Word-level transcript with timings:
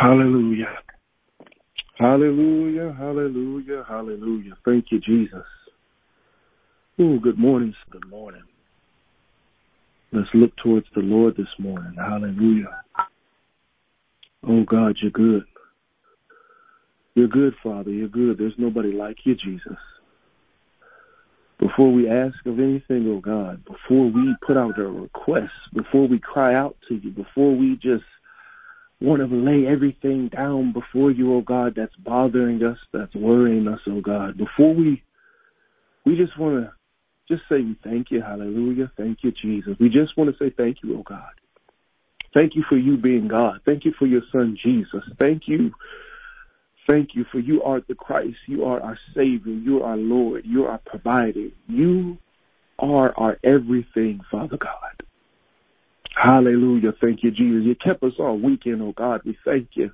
Hallelujah. 0.00 0.76
Hallelujah, 1.98 2.92
hallelujah, 2.98 3.84
hallelujah. 3.88 4.54
Thank 4.64 4.86
you, 4.90 4.98
Jesus. 5.00 5.46
Oh, 6.98 7.18
good 7.20 7.38
morning. 7.38 7.72
Good 7.90 8.08
morning. 8.08 8.42
Let's 10.12 10.28
look 10.34 10.50
towards 10.56 10.86
the 10.96 11.00
Lord 11.00 11.36
this 11.36 11.46
morning. 11.60 11.94
Hallelujah. 11.96 12.82
Oh, 14.48 14.64
God, 14.64 14.96
you're 15.00 15.12
good. 15.12 15.44
You're 17.14 17.28
good, 17.28 17.54
Father. 17.62 17.90
You're 17.90 18.08
good. 18.08 18.36
There's 18.36 18.52
nobody 18.58 18.92
like 18.92 19.18
you, 19.22 19.36
Jesus. 19.36 19.78
Before 21.60 21.92
we 21.92 22.10
ask 22.10 22.34
of 22.46 22.58
anything, 22.58 23.06
oh 23.08 23.20
God, 23.20 23.64
before 23.64 24.10
we 24.10 24.34
put 24.44 24.56
out 24.56 24.76
a 24.76 24.82
request, 24.82 25.52
before 25.72 26.08
we 26.08 26.18
cry 26.18 26.56
out 26.56 26.76
to 26.88 26.96
you, 26.96 27.10
before 27.10 27.54
we 27.54 27.76
just 27.76 28.02
want 29.00 29.20
to 29.20 29.36
lay 29.36 29.66
everything 29.66 30.28
down 30.28 30.72
before 30.72 31.10
you, 31.10 31.34
oh 31.34 31.42
God, 31.42 31.74
that's 31.76 31.94
bothering 31.96 32.62
us, 32.62 32.78
that's 32.92 33.14
worrying 33.14 33.68
us, 33.68 33.80
oh 33.86 34.00
God. 34.00 34.38
Before 34.38 34.74
we, 34.74 35.02
we 36.06 36.16
just 36.16 36.38
want 36.38 36.64
to 36.64 36.72
just 37.28 37.42
say 37.48 37.64
thank 37.82 38.10
you, 38.10 38.22
hallelujah, 38.22 38.90
thank 38.96 39.18
you, 39.22 39.32
Jesus. 39.32 39.74
We 39.80 39.88
just 39.88 40.16
want 40.16 40.30
to 40.30 40.44
say 40.44 40.52
thank 40.56 40.78
you, 40.82 40.98
oh 40.98 41.02
God. 41.02 41.32
Thank 42.34 42.56
you 42.56 42.64
for 42.68 42.76
you 42.76 42.96
being 42.96 43.28
God. 43.28 43.60
Thank 43.64 43.84
you 43.84 43.92
for 43.96 44.06
your 44.06 44.22
son, 44.32 44.58
Jesus. 44.60 45.04
Thank 45.20 45.42
you. 45.46 45.70
Thank 46.86 47.10
you 47.14 47.24
for 47.30 47.38
you 47.38 47.62
are 47.62 47.80
the 47.88 47.94
Christ. 47.94 48.36
You 48.46 48.64
are 48.64 48.80
our 48.80 48.98
Savior. 49.14 49.52
You 49.52 49.82
are 49.82 49.90
our 49.90 49.96
Lord. 49.96 50.44
You 50.44 50.64
are 50.64 50.72
our 50.72 50.80
provider. 50.84 51.48
You 51.68 52.18
are 52.80 53.16
our 53.16 53.38
everything, 53.44 54.20
Father 54.30 54.56
God. 54.56 55.04
Hallelujah. 56.14 56.92
Thank 57.00 57.22
you, 57.22 57.30
Jesus. 57.30 57.64
You 57.64 57.74
kept 57.74 58.02
us 58.02 58.12
all 58.18 58.38
weekend, 58.38 58.82
oh 58.82 58.92
God. 58.96 59.22
We 59.24 59.36
thank 59.44 59.70
you. 59.74 59.90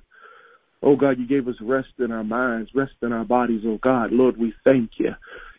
Oh 0.83 0.95
God, 0.95 1.19
you 1.19 1.27
gave 1.27 1.47
us 1.47 1.55
rest 1.61 1.89
in 1.99 2.11
our 2.11 2.23
minds, 2.23 2.71
rest 2.73 2.93
in 3.01 3.11
our 3.11 3.25
bodies, 3.25 3.61
oh 3.65 3.79
God. 3.83 4.11
Lord, 4.11 4.37
we 4.37 4.53
thank 4.63 4.91
you. 4.97 5.11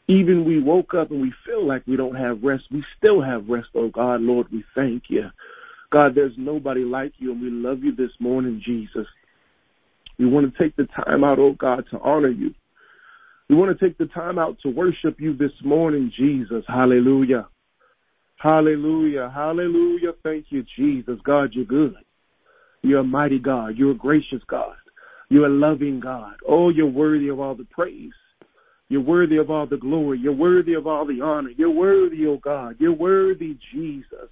Even 0.09 0.45
we 0.45 0.61
woke 0.61 0.95
up 0.95 1.11
and 1.11 1.23
we 1.23 1.33
feel 1.47 1.67
like 1.67 1.87
we 1.87 1.97
don't 1.97 2.17
have 2.17 2.43
rest, 2.43 2.65
we 2.73 2.85
still 2.99 3.23
have 3.23 3.49
rest, 3.49 3.69
oh 3.75 3.89
God. 3.89 4.21
Lord, 4.21 4.47
we 4.51 4.65
thank 4.75 5.05
you. 5.09 5.29
God, 5.91 6.15
there's 6.15 6.33
nobody 6.37 6.85
like 6.85 7.13
you, 7.19 7.33
and 7.33 7.41
we 7.41 7.51
love 7.51 7.85
you 7.85 7.95
this 7.95 8.11
morning, 8.19 8.61
Jesus. 8.65 9.07
We 10.19 10.27
want 10.27 10.53
to 10.53 10.63
take 10.63 10.75
the 10.77 10.87
time 10.87 11.23
out, 11.23 11.39
oh 11.39 11.53
God, 11.53 11.85
to 11.91 12.01
honor 12.01 12.31
you. 12.31 12.55
We 13.49 13.57
want 13.57 13.79
to 13.79 13.85
take 13.85 13.99
the 13.99 14.07
time 14.07 14.39
out 14.39 14.57
to 14.63 14.71
worship 14.71 15.21
you 15.21 15.37
this 15.37 15.53
morning, 15.63 16.11
Jesus. 16.17 16.65
Hallelujah. 16.67 17.47
Hallelujah. 18.43 19.31
Hallelujah. 19.33 20.13
Thank 20.25 20.47
you, 20.51 20.65
Jesus. 20.77 21.17
God, 21.23 21.51
you're 21.53 21.65
good. 21.65 21.95
You're 22.83 22.99
a 22.99 23.05
mighty 23.05 23.39
God. 23.39 23.77
You're 23.77 23.93
a 23.93 23.97
gracious 23.97 24.43
God. 24.49 24.75
You're 25.29 25.47
a 25.47 25.49
loving 25.49 26.01
God. 26.01 26.35
Oh, 26.49 26.69
you're 26.69 26.87
worthy 26.91 27.29
of 27.29 27.39
all 27.39 27.55
the 27.55 27.67
praise. 27.71 28.11
You're 28.89 29.01
worthy 29.01 29.37
of 29.37 29.49
all 29.49 29.67
the 29.67 29.77
glory. 29.77 30.19
You're 30.19 30.33
worthy 30.33 30.75
of 30.75 30.89
all 30.89 31.07
the 31.07 31.21
honor. 31.21 31.51
You're 31.57 31.71
worthy, 31.71 32.27
oh 32.27 32.39
God. 32.39 32.77
You're 32.81 32.93
worthy, 32.93 33.57
Jesus. 33.73 34.29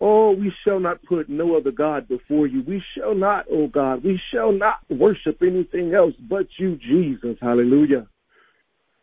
Oh, 0.00 0.32
we 0.32 0.52
shall 0.64 0.80
not 0.80 1.00
put 1.04 1.28
no 1.28 1.56
other 1.56 1.70
God 1.70 2.08
before 2.08 2.48
you. 2.48 2.64
We 2.66 2.82
shall 2.96 3.14
not, 3.14 3.46
oh 3.48 3.68
God, 3.68 4.02
we 4.02 4.20
shall 4.32 4.50
not 4.50 4.80
worship 4.90 5.38
anything 5.42 5.94
else 5.94 6.14
but 6.28 6.46
you, 6.58 6.76
Jesus. 6.76 7.36
Hallelujah. 7.40 8.08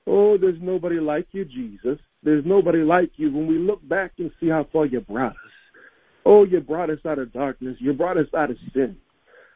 Oh, 0.06 0.38
there's 0.38 0.62
nobody 0.62 1.00
like 1.00 1.28
you, 1.32 1.46
Jesus. 1.46 2.00
There's 2.24 2.46
nobody 2.46 2.80
like 2.80 3.12
you 3.16 3.32
when 3.32 3.48
we 3.48 3.58
look 3.58 3.88
back 3.88 4.14
and 4.18 4.32
see 4.40 4.50
how 4.50 4.68
far 4.72 4.86
you 4.86 5.00
brought 5.02 5.32
us. 5.32 5.38
Oh, 6.26 6.44
you 6.44 6.60
brought 6.60 6.90
us 6.90 7.00
out 7.06 7.20
of 7.20 7.32
darkness. 7.32 7.78
You 7.80 7.94
brought 7.94 8.18
us 8.18 8.28
out 8.36 8.52
of 8.52 8.58
sin. 8.74 8.98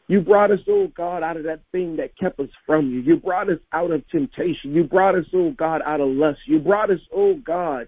You 0.07 0.21
brought 0.21 0.51
us, 0.51 0.59
oh 0.67 0.87
God, 0.95 1.23
out 1.23 1.37
of 1.37 1.43
that 1.43 1.61
thing 1.71 1.95
that 1.97 2.17
kept 2.17 2.39
us 2.39 2.49
from 2.65 2.91
you. 2.91 2.99
You 2.99 3.17
brought 3.17 3.49
us 3.49 3.59
out 3.71 3.91
of 3.91 4.07
temptation. 4.09 4.73
You 4.73 4.83
brought 4.83 5.15
us, 5.15 5.25
oh 5.33 5.51
God, 5.51 5.81
out 5.85 6.01
of 6.01 6.09
lust. 6.09 6.39
You 6.45 6.59
brought 6.59 6.89
us, 6.89 6.99
oh 7.13 7.35
God, 7.35 7.87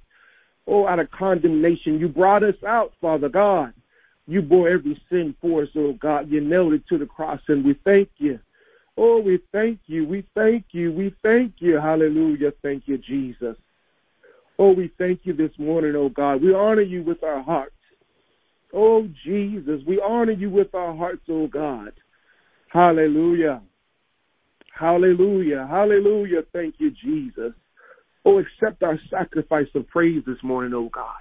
oh, 0.67 0.87
out 0.87 0.99
of 0.99 1.11
condemnation. 1.11 1.99
You 1.99 2.07
brought 2.07 2.43
us 2.43 2.55
out, 2.65 2.93
Father 3.01 3.29
God. 3.29 3.73
You 4.27 4.41
bore 4.41 4.69
every 4.69 4.99
sin 5.09 5.35
for 5.41 5.63
us, 5.63 5.69
oh 5.75 5.93
God. 5.93 6.29
You 6.29 6.41
nailed 6.41 6.73
it 6.73 6.87
to 6.87 6.97
the 6.97 7.05
cross, 7.05 7.41
and 7.47 7.65
we 7.65 7.75
thank 7.83 8.09
you. 8.17 8.39
Oh, 8.97 9.19
we 9.19 9.39
thank 9.51 9.79
you. 9.87 10.05
We 10.05 10.25
thank 10.35 10.65
you. 10.71 10.91
We 10.93 11.13
thank 11.21 11.55
you. 11.59 11.75
Hallelujah. 11.75 12.53
Thank 12.61 12.87
you, 12.87 12.97
Jesus. 12.97 13.57
Oh, 14.57 14.71
we 14.71 14.91
thank 14.97 15.21
you 15.23 15.33
this 15.33 15.51
morning, 15.57 15.95
oh 15.95 16.09
God. 16.09 16.41
We 16.41 16.53
honor 16.53 16.81
you 16.81 17.03
with 17.03 17.23
our 17.23 17.41
hearts. 17.41 17.71
Oh, 18.73 19.07
Jesus, 19.25 19.81
we 19.87 20.01
honor 20.01 20.31
you 20.31 20.49
with 20.49 20.73
our 20.73 20.95
hearts, 20.95 21.23
oh 21.29 21.47
God. 21.47 21.91
Hallelujah. 22.69 23.61
Hallelujah. 24.77 25.67
Hallelujah. 25.69 26.41
Thank 26.53 26.75
you, 26.77 26.91
Jesus. 26.91 27.53
Oh, 28.25 28.39
accept 28.39 28.83
our 28.83 28.99
sacrifice 29.09 29.67
of 29.75 29.87
praise 29.87 30.23
this 30.25 30.41
morning, 30.43 30.73
oh 30.73 30.89
God. 30.89 31.15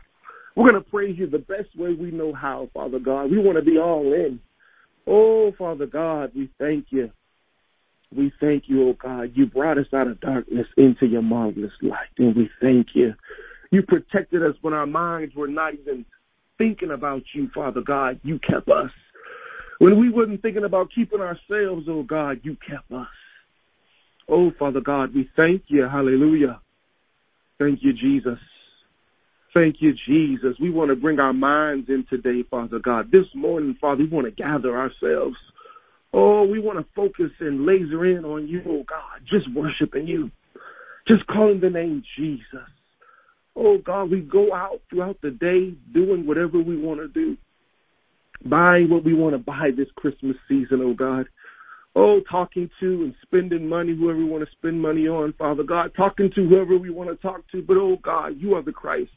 We're 0.56 0.70
going 0.70 0.82
to 0.82 0.90
praise 0.90 1.18
you 1.18 1.28
the 1.28 1.38
best 1.38 1.76
way 1.76 1.94
we 1.94 2.12
know 2.12 2.32
how, 2.32 2.70
Father 2.72 3.00
God. 3.00 3.30
We 3.30 3.38
want 3.38 3.58
to 3.58 3.64
be 3.64 3.78
all 3.78 4.12
in. 4.12 4.38
Oh, 5.06 5.52
Father 5.58 5.86
God, 5.86 6.30
we 6.34 6.48
thank 6.58 6.86
you. 6.90 7.10
We 8.16 8.32
thank 8.40 8.68
you, 8.68 8.88
oh 8.88 8.92
God. 8.94 9.32
You 9.34 9.46
brought 9.46 9.78
us 9.78 9.86
out 9.92 10.06
of 10.06 10.20
darkness 10.20 10.66
into 10.76 11.06
your 11.06 11.22
marvelous 11.22 11.72
light, 11.82 12.08
and 12.18 12.34
we 12.34 12.50
thank 12.60 12.94
you. 12.94 13.14
You 13.70 13.82
protected 13.82 14.42
us 14.42 14.54
when 14.60 14.74
our 14.74 14.86
minds 14.86 15.34
were 15.34 15.48
not 15.48 15.74
even 15.74 16.04
thinking 16.58 16.92
about 16.92 17.22
you, 17.32 17.50
Father 17.54 17.80
God. 17.80 18.20
You 18.22 18.38
kept 18.38 18.68
us. 18.68 18.90
When 19.78 19.98
we 19.98 20.10
wasn't 20.10 20.42
thinking 20.42 20.64
about 20.64 20.92
keeping 20.94 21.20
ourselves, 21.20 21.86
oh 21.88 22.04
God, 22.04 22.40
you 22.44 22.56
kept 22.66 22.90
us. 22.92 23.08
Oh, 24.28 24.52
Father 24.58 24.80
God, 24.80 25.14
we 25.14 25.28
thank 25.36 25.64
you. 25.66 25.82
Hallelujah. 25.82 26.60
Thank 27.58 27.82
you, 27.82 27.92
Jesus. 27.92 28.38
Thank 29.52 29.80
you, 29.80 29.94
Jesus. 30.06 30.56
We 30.58 30.70
want 30.70 30.90
to 30.90 30.96
bring 30.96 31.20
our 31.20 31.32
minds 31.32 31.88
in 31.88 32.04
today, 32.08 32.42
Father 32.50 32.78
God. 32.78 33.10
This 33.12 33.26
morning, 33.34 33.76
Father, 33.80 34.02
we 34.02 34.08
want 34.08 34.26
to 34.26 34.30
gather 34.30 34.76
ourselves. 34.76 35.36
Oh, 36.16 36.44
we 36.44 36.60
want 36.60 36.78
to 36.78 36.86
focus 36.94 37.32
and 37.40 37.66
laser 37.66 38.06
in 38.06 38.24
on 38.24 38.46
you, 38.46 38.62
oh 38.68 38.84
God, 38.88 39.20
just 39.28 39.52
worshiping 39.52 40.06
you, 40.06 40.30
just 41.08 41.26
calling 41.26 41.58
the 41.58 41.68
name 41.68 42.04
Jesus. 42.16 42.68
Oh 43.56 43.78
God, 43.78 44.12
we 44.12 44.20
go 44.20 44.54
out 44.54 44.80
throughout 44.88 45.20
the 45.22 45.32
day 45.32 45.74
doing 45.92 46.24
whatever 46.24 46.60
we 46.60 46.76
want 46.76 47.00
to 47.00 47.08
do, 47.08 47.36
buying 48.48 48.90
what 48.90 49.02
we 49.04 49.12
want 49.12 49.34
to 49.34 49.38
buy 49.38 49.70
this 49.76 49.88
Christmas 49.96 50.36
season, 50.48 50.82
oh 50.82 50.94
God. 50.94 51.26
Oh, 51.96 52.20
talking 52.30 52.70
to 52.78 52.86
and 52.86 53.14
spending 53.22 53.68
money, 53.68 53.96
whoever 53.96 54.18
we 54.18 54.24
want 54.24 54.44
to 54.44 54.50
spend 54.56 54.80
money 54.80 55.08
on, 55.08 55.32
Father 55.32 55.64
God, 55.64 55.92
talking 55.96 56.30
to 56.36 56.48
whoever 56.48 56.78
we 56.78 56.90
want 56.90 57.10
to 57.10 57.16
talk 57.16 57.42
to. 57.50 57.60
But 57.60 57.76
oh 57.76 57.96
God, 58.02 58.34
you 58.38 58.54
are 58.54 58.62
the 58.62 58.72
Christ. 58.72 59.10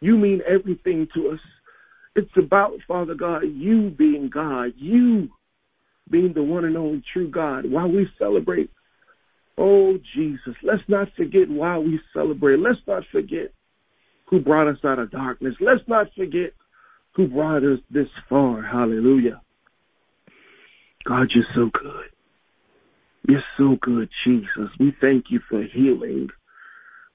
You 0.00 0.16
mean 0.16 0.40
everything 0.48 1.06
to 1.14 1.30
us. 1.30 1.40
It's 2.16 2.30
about, 2.36 2.72
Father 2.88 3.14
God, 3.14 3.42
you 3.42 3.90
being 3.90 4.28
God, 4.32 4.72
you 4.76 5.28
being 6.10 6.32
the 6.32 6.42
one 6.42 6.64
and 6.64 6.76
only 6.76 7.02
true 7.12 7.30
God, 7.30 7.70
while 7.70 7.90
we 7.90 8.08
celebrate, 8.18 8.70
oh 9.56 9.98
Jesus, 10.14 10.54
let's 10.62 10.82
not 10.88 11.08
forget 11.16 11.48
why 11.48 11.78
we 11.78 12.00
celebrate. 12.12 12.58
Let's 12.58 12.80
not 12.86 13.02
forget 13.12 13.52
who 14.26 14.40
brought 14.40 14.68
us 14.68 14.78
out 14.84 14.98
of 14.98 15.10
darkness. 15.10 15.54
Let's 15.60 15.86
not 15.86 16.08
forget 16.16 16.52
who 17.14 17.28
brought 17.28 17.64
us 17.64 17.80
this 17.90 18.08
far. 18.28 18.62
Hallelujah. 18.62 19.40
God, 21.04 21.28
you're 21.34 21.44
so 21.54 21.70
good. 21.72 22.06
You're 23.26 23.44
so 23.56 23.76
good, 23.80 24.08
Jesus. 24.24 24.70
We 24.78 24.94
thank 25.00 25.26
you 25.30 25.40
for 25.48 25.62
healing. 25.62 26.28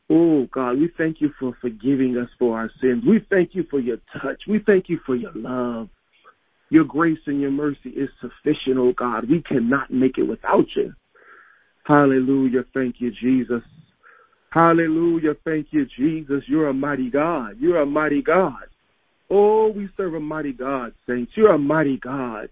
Oh, 0.09 0.47
God, 0.51 0.77
we 0.79 0.91
thank 0.97 1.21
you 1.21 1.31
for 1.39 1.55
forgiving 1.61 2.17
us 2.17 2.29
for 2.37 2.57
our 2.57 2.69
sins. 2.81 3.03
We 3.07 3.25
thank 3.29 3.55
you 3.55 3.65
for 3.69 3.79
your 3.79 3.97
touch. 4.21 4.41
We 4.47 4.59
thank 4.65 4.89
you 4.89 4.99
for 5.05 5.15
your 5.15 5.31
love. 5.33 5.89
Your 6.69 6.83
grace 6.85 7.19
and 7.27 7.39
your 7.39 7.51
mercy 7.51 7.89
is 7.89 8.09
sufficient, 8.21 8.77
oh 8.77 8.93
God. 8.97 9.29
We 9.29 9.41
cannot 9.41 9.91
make 9.91 10.17
it 10.17 10.23
without 10.23 10.65
you. 10.75 10.93
Hallelujah. 11.85 12.63
Thank 12.73 12.95
you, 12.99 13.11
Jesus. 13.11 13.61
Hallelujah. 14.49 15.33
Thank 15.43 15.67
you, 15.71 15.85
Jesus. 15.97 16.43
You're 16.47 16.69
a 16.69 16.73
mighty 16.73 17.09
God. 17.09 17.57
You're 17.59 17.81
a 17.81 17.85
mighty 17.85 18.21
God. 18.21 18.63
Oh, 19.29 19.71
we 19.71 19.89
serve 19.97 20.13
a 20.13 20.19
mighty 20.19 20.53
God, 20.53 20.93
saints. 21.07 21.31
You're 21.35 21.53
a 21.53 21.57
mighty 21.57 21.97
God. 21.97 22.49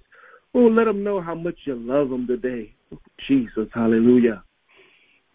Oh, 0.53 0.61
let 0.61 0.85
them 0.85 1.03
know 1.03 1.21
how 1.21 1.35
much 1.35 1.55
you 1.65 1.75
love 1.75 2.09
them 2.09 2.27
today. 2.27 2.73
Jesus. 3.27 3.67
Hallelujah. 3.73 4.43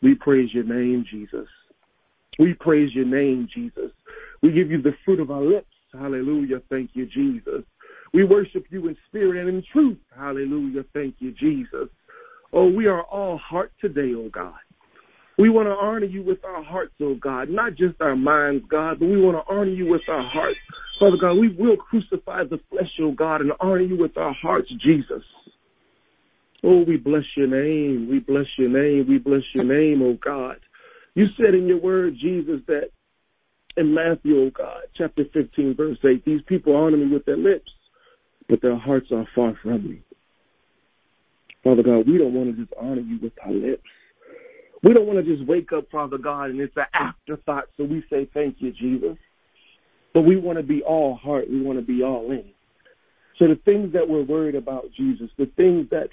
We 0.02 0.14
praise 0.14 0.52
your 0.52 0.64
name, 0.64 1.04
Jesus. 1.10 1.46
We 2.38 2.54
praise 2.54 2.94
your 2.94 3.06
name, 3.06 3.48
Jesus. 3.54 3.92
We 4.42 4.52
give 4.52 4.70
you 4.70 4.82
the 4.82 4.94
fruit 5.04 5.20
of 5.20 5.30
our 5.30 5.42
lips. 5.42 5.66
Hallelujah. 5.92 6.60
Thank 6.68 6.90
you, 6.94 7.06
Jesus. 7.06 7.64
We 8.16 8.24
worship 8.24 8.64
you 8.70 8.88
in 8.88 8.96
spirit 9.08 9.38
and 9.38 9.46
in 9.46 9.62
truth. 9.74 9.98
Hallelujah. 10.16 10.86
Thank 10.94 11.16
you, 11.18 11.32
Jesus. 11.32 11.90
Oh, 12.50 12.66
we 12.66 12.86
are 12.86 13.02
all 13.02 13.36
heart 13.36 13.72
today, 13.78 14.14
oh 14.16 14.30
God. 14.30 14.54
We 15.36 15.50
want 15.50 15.68
to 15.68 15.72
honor 15.72 16.06
you 16.06 16.22
with 16.22 16.42
our 16.42 16.64
hearts, 16.64 16.94
oh 17.02 17.16
God, 17.16 17.50
not 17.50 17.74
just 17.74 18.00
our 18.00 18.16
minds, 18.16 18.64
God, 18.70 19.00
but 19.00 19.08
we 19.10 19.20
want 19.20 19.36
to 19.36 19.54
honor 19.54 19.70
you 19.70 19.90
with 19.90 20.00
our 20.08 20.26
hearts. 20.30 20.56
Father 20.98 21.18
God, 21.20 21.34
we 21.34 21.54
will 21.58 21.76
crucify 21.76 22.44
the 22.44 22.58
flesh, 22.70 22.88
oh 23.02 23.12
God, 23.12 23.42
and 23.42 23.52
honor 23.60 23.82
you 23.82 23.98
with 23.98 24.16
our 24.16 24.34
hearts, 24.40 24.70
Jesus. 24.82 25.22
Oh, 26.64 26.84
we 26.88 26.96
bless 26.96 27.24
your 27.36 27.48
name. 27.48 28.08
We 28.10 28.20
bless 28.20 28.46
your 28.56 28.70
name. 28.70 29.04
We 29.10 29.18
bless 29.18 29.42
your 29.54 29.64
name, 29.64 30.00
oh 30.00 30.16
God. 30.24 30.56
You 31.14 31.26
said 31.36 31.54
in 31.54 31.66
your 31.66 31.82
word, 31.82 32.14
Jesus, 32.18 32.62
that 32.66 32.92
in 33.76 33.92
Matthew, 33.92 34.40
oh 34.40 34.50
God, 34.56 34.84
chapter 34.96 35.24
15, 35.34 35.74
verse 35.76 35.98
8, 36.02 36.24
these 36.24 36.40
people 36.46 36.74
honor 36.74 36.96
me 36.96 37.12
with 37.12 37.26
their 37.26 37.36
lips, 37.36 37.70
but 38.48 38.62
their 38.62 38.76
hearts 38.76 39.10
are 39.12 39.26
far 39.34 39.58
from 39.62 39.88
me. 39.88 40.02
Father 41.64 41.82
God, 41.82 42.06
we 42.06 42.18
don't 42.18 42.34
want 42.34 42.54
to 42.54 42.62
just 42.62 42.72
honor 42.80 43.00
you 43.00 43.18
with 43.20 43.32
our 43.44 43.52
lips. 43.52 43.82
We 44.82 44.92
don't 44.92 45.06
want 45.06 45.24
to 45.24 45.36
just 45.36 45.46
wake 45.48 45.72
up, 45.72 45.90
Father 45.90 46.18
God, 46.18 46.50
and 46.50 46.60
it's 46.60 46.76
an 46.76 46.84
afterthought, 46.94 47.64
so 47.76 47.84
we 47.84 48.04
say 48.08 48.28
thank 48.32 48.56
you, 48.58 48.72
Jesus. 48.72 49.16
But 50.14 50.22
we 50.22 50.36
want 50.36 50.58
to 50.58 50.62
be 50.62 50.82
all 50.82 51.16
heart. 51.16 51.50
We 51.50 51.60
want 51.60 51.78
to 51.78 51.84
be 51.84 52.02
all 52.02 52.30
in. 52.30 52.44
So 53.38 53.48
the 53.48 53.60
things 53.64 53.92
that 53.92 54.08
we're 54.08 54.22
worried 54.22 54.54
about, 54.54 54.84
Jesus, 54.96 55.28
the 55.36 55.50
things 55.56 55.88
that 55.90 56.08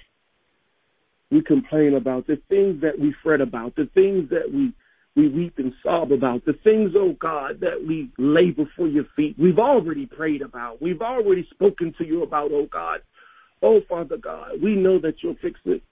we 1.30 1.40
complain 1.42 1.94
about, 1.94 2.26
the 2.26 2.40
things 2.48 2.80
that 2.82 2.98
we 2.98 3.14
fret 3.22 3.40
about, 3.40 3.76
the 3.76 3.88
things 3.94 4.28
that 4.30 4.52
we 4.52 4.72
we 5.16 5.28
weep 5.28 5.58
and 5.58 5.72
sob 5.82 6.12
about, 6.12 6.44
the 6.44 6.54
things, 6.64 6.92
oh 6.96 7.14
God, 7.20 7.60
that 7.60 7.84
we 7.86 8.10
lay 8.18 8.50
before 8.50 8.88
your 8.88 9.06
feet, 9.14 9.36
we've 9.38 9.58
already 9.58 10.06
prayed 10.06 10.42
about, 10.42 10.82
we've 10.82 11.02
already 11.02 11.46
spoken 11.50 11.94
to 11.98 12.04
you 12.04 12.22
about, 12.22 12.50
oh 12.52 12.66
God. 12.66 13.00
Oh, 13.62 13.80
Father 13.88 14.18
God, 14.18 14.60
we 14.62 14.74
know 14.74 14.98
that 14.98 15.22
you'll 15.22 15.36
fix 15.40 15.58
it. 15.64 15.82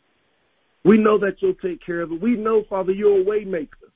We 0.84 0.98
know 0.98 1.16
that 1.18 1.36
you'll 1.40 1.54
take 1.54 1.84
care 1.84 2.02
of 2.02 2.12
it. 2.12 2.20
We 2.20 2.36
know, 2.36 2.64
Father, 2.68 2.92
you're 2.92 3.20
a 3.20 3.24
waymaker. 3.24 3.88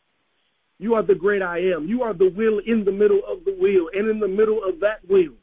You 0.78 0.94
are 0.94 1.02
the 1.02 1.14
great 1.14 1.42
I 1.42 1.58
am. 1.58 1.86
You 1.86 2.02
are 2.02 2.14
the 2.14 2.30
will 2.30 2.60
in 2.60 2.84
the 2.84 2.92
middle 2.92 3.20
of 3.26 3.44
the 3.44 3.52
wheel, 3.52 3.88
and 3.92 4.08
in 4.08 4.18
the 4.18 4.28
middle 4.28 4.62
of 4.64 4.80
that 4.80 5.06
wheel, 5.10 5.34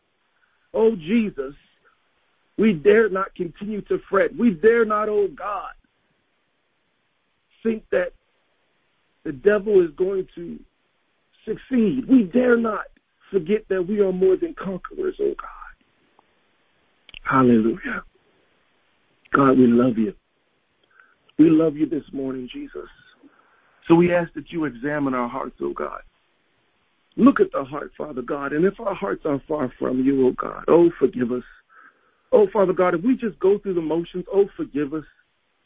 oh 0.74 0.95
Jesus, 0.95 1.53
we 2.57 2.74
dare 2.74 3.09
not 3.09 3.35
continue 3.35 3.81
to 3.81 4.00
fret. 4.09 4.35
We 4.35 4.51
dare 4.51 4.85
not, 4.85 5.09
oh 5.09 5.27
God, 5.27 5.71
think 7.62 7.83
that 7.91 8.13
the 9.25 9.31
devil 9.31 9.84
is 9.84 9.92
going 9.98 10.28
to 10.36 10.60
succeed. 11.46 12.08
We 12.10 12.24
dare 12.24 12.58
not 12.58 12.86
forget 13.31 13.66
that 13.70 13.88
we 13.88 14.00
are 14.00 14.12
more 14.12 14.38
than 14.38 14.54
conquerors, 14.54 15.16
oh 15.20 15.34
God. 15.40 15.50
Hallelujah. 17.24 18.04
God, 19.34 19.58
we 19.58 19.68
love 19.68 19.98
you. 19.98 20.14
We 21.40 21.50
love 21.50 21.75
you 21.75 21.88
this 21.88 22.04
morning, 22.12 22.48
Jesus. 22.54 22.90
So 23.88 23.96
we 23.96 24.14
ask 24.14 24.31
that 24.34 24.52
you 24.52 24.66
examine 24.66 25.14
our 25.14 25.28
hearts, 25.28 25.56
oh 25.62 25.74
God. 25.74 26.02
Look 27.16 27.40
at 27.40 27.52
the 27.52 27.64
heart, 27.64 27.92
Father 27.98 28.22
God. 28.22 28.54
And 28.54 28.66
if 28.66 28.80
our 28.80 28.96
hearts 28.96 29.24
are 29.26 29.42
far 29.48 29.72
from 29.80 30.04
you, 30.04 30.28
oh 30.28 30.31
God, 30.31 30.66
oh, 30.68 30.92
forgive 31.00 31.31
us. 31.31 31.44
Oh, 32.31 32.48
Father 32.52 32.74
God, 32.74 32.96
if 32.96 33.04
we 33.04 33.16
just 33.16 33.40
go 33.40 33.60
through 33.60 33.76
the 33.76 33.81
motions, 33.81 34.26
oh, 34.34 34.48
forgive 34.58 34.94
us. 34.94 35.04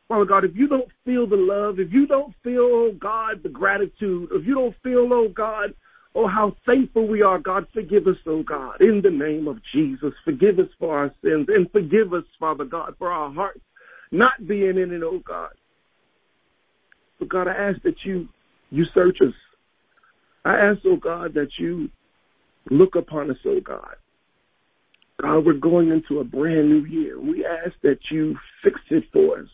Father 0.08 0.26
God, 0.26 0.46
if 0.46 0.56
you 0.56 0.68
don't 0.68 0.90
feel 1.04 1.28
the 1.28 1.36
love, 1.36 1.80
if 1.80 1.92
you 1.92 2.08
don't 2.08 2.34
feel, 2.44 2.62
oh 2.62 2.92
God, 2.98 3.44
the 3.44 3.50
gratitude, 3.50 4.30
if 4.32 4.46
you 4.46 4.56
don't 4.56 4.76
feel, 4.82 5.10
oh 5.12 5.28
God, 5.28 5.74
oh 6.16 6.28
how 6.28 6.56
thankful 6.66 7.08
we 7.08 7.22
are, 7.22 7.40
God, 7.40 7.68
forgive 7.74 8.08
us, 8.08 8.16
oh 8.26 8.42
God, 8.42 8.80
in 8.82 9.02
the 9.02 9.10
name 9.10 9.50
of 9.50 9.58
Jesus. 9.74 10.14
Forgive 10.24 10.60
us 10.60 10.70
for 10.80 10.98
our 10.98 11.14
sins 11.22 11.48
and 11.50 11.70
forgive 11.72 12.14
us, 12.14 12.24
Father 12.40 12.64
God, 12.64 12.96
for 12.98 13.12
our 13.12 13.34
hearts 13.34 13.60
not 14.12 14.48
being 14.48 14.78
in 14.78 14.94
it, 14.94 15.04
oh 15.04 15.22
God. 15.26 15.52
But 17.20 17.28
God, 17.28 17.48
I 17.50 17.54
ask 17.54 17.82
that 17.82 18.06
you 18.06 18.30
you 18.70 18.86
search 18.94 19.20
us. 19.22 19.34
I 20.46 20.56
ask, 20.56 20.80
oh 20.86 20.96
God, 20.96 21.34
that 21.34 21.50
you 21.58 21.90
look 22.70 22.96
upon 22.96 23.30
us, 23.30 23.38
oh 23.46 23.60
God. 23.60 23.96
God, 25.22 25.46
we're 25.46 25.54
going 25.54 25.90
into 25.90 26.20
a 26.20 26.24
brand 26.24 26.70
new 26.70 26.86
year. 26.86 27.20
We 27.20 27.46
ask 27.46 27.74
that 27.82 28.00
you 28.10 28.38
fix 28.64 28.80
it 28.90 29.04
for 29.12 29.40
us 29.40 29.48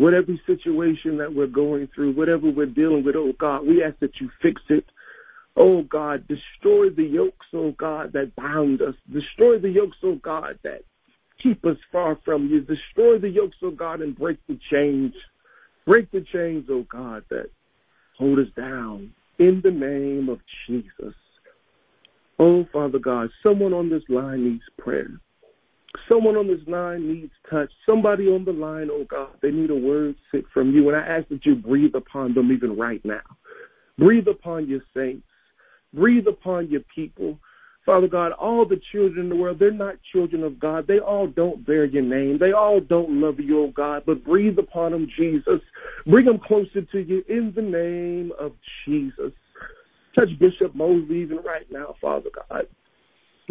whatever 0.00 0.32
situation 0.46 1.18
that 1.18 1.32
we're 1.32 1.46
going 1.46 1.88
through, 1.94 2.14
whatever 2.14 2.50
we're 2.50 2.66
dealing 2.66 3.04
with, 3.04 3.16
oh 3.16 3.32
God, 3.38 3.66
we 3.66 3.84
ask 3.84 3.98
that 4.00 4.18
you 4.20 4.30
fix 4.40 4.60
it. 4.70 4.84
Oh 5.56 5.82
God, 5.82 6.26
destroy 6.26 6.88
the 6.88 7.04
yokes, 7.04 7.46
oh 7.52 7.72
God, 7.78 8.12
that 8.14 8.34
bound 8.34 8.80
us. 8.80 8.94
Destroy 9.12 9.58
the 9.58 9.68
yokes, 9.68 9.98
oh 10.02 10.18
God, 10.22 10.58
that 10.64 10.80
keep 11.42 11.64
us 11.66 11.76
far 11.92 12.18
from 12.24 12.48
you. 12.48 12.60
Destroy 12.60 13.18
the 13.18 13.28
yokes, 13.28 13.56
oh 13.62 13.70
God, 13.70 14.00
and 14.00 14.16
break 14.16 14.38
the 14.48 14.58
chains. 14.70 15.12
Break 15.86 16.10
the 16.12 16.24
chains, 16.32 16.64
oh 16.70 16.86
God, 16.90 17.24
that 17.28 17.50
hold 18.18 18.38
us 18.38 18.52
down. 18.56 19.12
In 19.38 19.60
the 19.62 19.70
name 19.70 20.28
of 20.30 20.38
Jesus. 20.66 21.14
Oh, 22.38 22.64
Father 22.72 22.98
God, 22.98 23.28
someone 23.42 23.74
on 23.74 23.90
this 23.90 24.02
line 24.08 24.44
needs 24.44 24.62
prayer. 24.78 25.10
Someone 26.08 26.36
on 26.36 26.46
this 26.46 26.66
line 26.66 27.12
needs 27.12 27.32
touch. 27.50 27.70
Somebody 27.84 28.28
on 28.28 28.44
the 28.44 28.52
line, 28.52 28.88
oh 28.90 29.04
God, 29.08 29.30
they 29.42 29.50
need 29.50 29.70
a 29.70 29.74
word 29.74 30.14
sent 30.30 30.44
from 30.52 30.72
you. 30.72 30.88
And 30.88 30.96
I 30.96 31.00
ask 31.00 31.28
that 31.28 31.44
you 31.44 31.56
breathe 31.56 31.94
upon 31.94 32.34
them 32.34 32.52
even 32.52 32.76
right 32.76 33.04
now. 33.04 33.22
Breathe 33.98 34.28
upon 34.28 34.68
your 34.68 34.80
saints. 34.94 35.26
Breathe 35.92 36.28
upon 36.28 36.68
your 36.68 36.82
people. 36.94 37.38
Father 37.84 38.06
God, 38.06 38.32
all 38.32 38.64
the 38.64 38.80
children 38.92 39.24
in 39.24 39.28
the 39.30 39.36
world, 39.36 39.58
they're 39.58 39.72
not 39.72 39.96
children 40.12 40.44
of 40.44 40.60
God. 40.60 40.86
They 40.86 40.98
all 41.00 41.26
don't 41.26 41.66
bear 41.66 41.86
your 41.86 42.02
name. 42.02 42.38
They 42.38 42.52
all 42.52 42.78
don't 42.80 43.20
love 43.20 43.40
you, 43.40 43.64
oh 43.64 43.72
God, 43.74 44.04
but 44.06 44.24
breathe 44.24 44.58
upon 44.58 44.92
them, 44.92 45.08
Jesus. 45.16 45.60
Bring 46.06 46.26
them 46.26 46.38
closer 46.38 46.82
to 46.82 46.98
you 46.98 47.24
in 47.28 47.52
the 47.56 47.62
name 47.62 48.32
of 48.38 48.52
Jesus. 48.84 49.32
Touch 50.14 50.28
Bishop 50.38 50.74
Mosley 50.74 51.22
even 51.22 51.38
right 51.38 51.66
now, 51.70 51.96
Father 52.00 52.30
God 52.48 52.66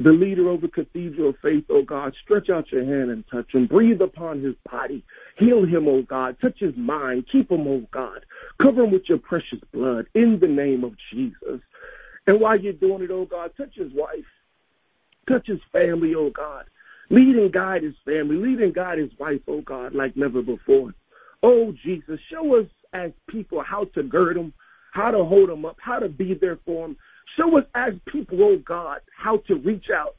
the 0.04 0.12
leader 0.12 0.50
over 0.50 0.68
Cathedral 0.68 1.30
of 1.30 1.36
Faith, 1.42 1.66
oh 1.69 1.84
God. 1.84 2.13
Stretch 2.24 2.50
out 2.50 2.72
your 2.72 2.86
hand 2.86 3.12
and 3.12 3.24
touch 3.31 3.54
him. 3.54 3.68
Breathe 3.68 4.01
upon 4.01 4.42
his 4.42 4.56
body. 4.72 5.04
Heal 5.38 5.66
him, 5.66 5.88
oh 5.88 6.04
God. 6.04 6.38
Touch 6.42 6.60
his 6.60 6.75
mind. 6.78 7.25
Keep 7.31 7.51
him, 7.51 7.68
oh 7.68 7.86
God. 7.92 8.25
Cover 8.62 8.84
him 8.84 8.92
with 8.92 9.04
your 9.07 9.18
precious 9.18 9.60
blood 9.74 10.06
in 10.16 10.40
the 10.40 10.48
name 10.48 10.84
of 10.84 10.94
Jesus. 11.12 11.60
And 12.28 12.40
while 12.40 12.60
you're 12.60 12.74
doing 12.74 13.04
it, 13.04 13.12
oh 13.12 13.25
God, 13.25 13.51
touch 13.57 13.74
his 13.75 13.92
wife. 13.94 14.25
Touch 15.28 15.48
his 15.48 15.60
family, 15.72 16.16
oh 16.16 16.30
God. 16.30 16.66
Lead 17.10 17.36
and 17.36 17.52
guide 17.52 17.84
his 17.84 17.95
family. 18.06 18.36
Lead 18.36 18.60
and 18.62 18.74
guide 18.74 19.00
his 19.00 19.12
wife, 19.19 19.42
oh 19.48 19.62
God, 19.62 19.94
like 19.94 20.16
never 20.16 20.42
before. 20.42 20.94
Oh 21.44 21.74
Jesus, 21.84 22.19
show 22.31 22.60
us 22.60 22.68
as 22.94 23.12
people 23.28 23.62
how 23.62 23.86
to 23.95 24.04
gird 24.04 24.38
them, 24.38 24.54
how 24.94 25.12
to 25.12 25.24
hold 25.24 25.50
them 25.50 25.66
up, 25.66 25.78
how 25.80 26.00
to 26.00 26.10
be 26.10 26.34
there 26.34 26.60
for 26.66 26.88
them, 26.88 26.98
Show 27.38 27.58
us 27.58 27.66
as 27.76 27.94
people, 28.08 28.44
oh 28.44 28.58
God, 28.58 29.02
how 29.16 29.38
to 29.48 29.56
reach 29.56 29.90
out 29.94 30.16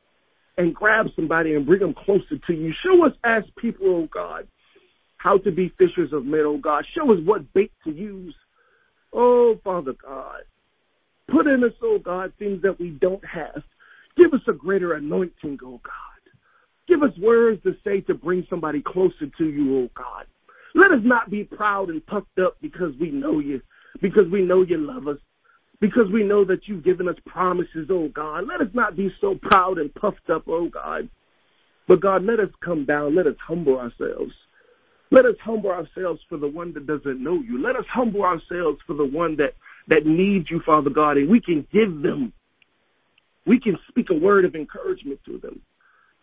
and 0.59 0.75
grab 0.75 1.07
somebody 1.17 1.55
and 1.55 1.67
bring 1.67 1.81
them 1.81 1.95
closer 1.95 2.39
to 2.47 2.53
you. 2.53 2.73
Show 2.83 3.05
us 3.07 3.13
as 3.25 3.45
people, 3.57 3.87
oh 3.89 4.09
God, 4.13 4.47
how 5.17 5.39
to 5.39 5.51
be 5.51 5.73
fishers 5.79 6.13
of 6.13 6.25
men, 6.25 6.43
oh 6.45 6.59
God. 6.59 6.85
Show 6.95 7.13
us 7.13 7.19
what 7.25 7.53
bait 7.53 7.73
to 7.85 7.91
use. 7.91 8.35
Oh, 9.13 9.59
Father 9.65 9.95
God. 10.03 10.43
Put 11.31 11.47
in 11.47 11.63
us, 11.65 11.73
oh 11.83 11.99
God, 11.99 12.33
things 12.39 12.63
that 12.63 12.79
we 12.79 12.91
don't 12.91 13.25
have. 13.25 13.63
Give 14.17 14.33
us 14.35 14.41
a 14.49 14.53
greater 14.53 14.95
anointing, 14.95 15.59
oh 15.65 15.81
God. 15.83 16.33
Give 16.89 17.03
us 17.03 17.17
words 17.19 17.63
to 17.63 17.77
say 17.85 18.01
to 18.03 18.15
bring 18.15 18.47
somebody 18.51 18.83
closer 18.83 19.27
to 19.39 19.45
you, 19.45 19.79
oh 19.79 19.91
God. 19.95 20.27
Let 20.75 20.93
us 20.93 21.01
not 21.03 21.31
be 21.31 21.45
proud 21.45 21.89
and 21.89 22.05
puffed 22.07 22.39
up 22.39 22.57
because 22.61 22.95
we 23.01 23.11
know 23.11 23.39
you, 23.39 23.61
because 24.01 24.29
we 24.31 24.43
know 24.43 24.63
you 24.63 24.79
love 24.79 25.09
us, 25.09 25.19
because 25.81 26.11
we 26.13 26.23
know 26.23 26.45
that 26.45 26.69
you've 26.69 26.85
given 26.85 27.09
us 27.09 27.17
promises, 27.27 27.89
oh 27.91 28.09
God. 28.09 28.47
Let 28.47 28.61
us 28.61 28.73
not 28.75 28.97
be 28.97 29.11
so 29.21 29.35
proud 29.35 29.79
and 29.79 29.95
puffed 29.95 30.29
up, 30.31 30.45
oh 30.47 30.69
God. 30.69 31.09
But 31.89 32.01
God, 32.01 32.25
let 32.25 32.39
us 32.39 32.51
come 32.65 32.85
down. 32.85 33.17
Let 33.17 33.27
us 33.27 33.35
humble 33.45 33.79
ourselves. 33.79 34.33
Let 35.11 35.25
us 35.25 35.35
humble 35.43 35.71
ourselves 35.71 36.21
for 36.29 36.39
the 36.39 36.47
one 36.47 36.73
that 36.75 36.87
doesn't 36.87 37.23
know 37.23 37.41
you. 37.41 37.61
Let 37.61 37.75
us 37.75 37.85
humble 37.93 38.23
ourselves 38.23 38.79
for 38.87 38.95
the 38.95 39.05
one 39.05 39.37
that, 39.37 39.55
that 39.89 40.07
needs 40.07 40.51
you, 40.51 40.61
Father 40.65 40.91
God, 40.91 41.17
and 41.17 41.29
we 41.29 41.41
can 41.41 41.67
give 41.73 42.03
them. 42.03 42.33
We 43.47 43.59
can 43.59 43.77
speak 43.89 44.11
a 44.11 44.15
word 44.15 44.45
of 44.45 44.55
encouragement 44.55 45.19
to 45.27 45.39
them. 45.39 45.61